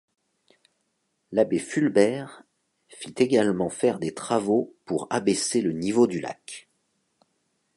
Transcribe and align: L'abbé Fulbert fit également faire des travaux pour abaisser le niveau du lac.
L'abbé 1.31 1.59
Fulbert 1.59 2.41
fit 2.87 3.13
également 3.17 3.69
faire 3.69 3.99
des 3.99 4.15
travaux 4.15 4.73
pour 4.85 5.05
abaisser 5.11 5.61
le 5.61 5.73
niveau 5.73 6.07
du 6.07 6.19
lac. 6.21 6.67